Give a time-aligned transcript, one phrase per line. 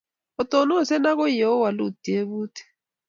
[0.41, 2.57] Otononse akoy ye owolu tyebutik.